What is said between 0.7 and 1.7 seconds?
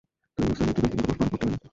ব্যক্তিগত প্রশ্ন করতে পারি?